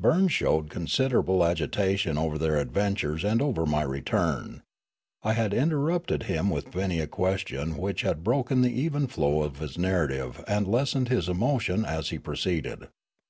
[0.00, 4.62] Burns showed considerable agitation over their ad ventures and over my return.
[5.22, 9.58] I had interrupted him with many a question which had broken the even flow of
[9.58, 12.88] his narrative and lessened his emotion as he pro ceeded.